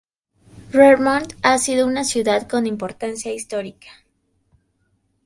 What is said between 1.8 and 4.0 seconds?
una ciudad con importancia histórica.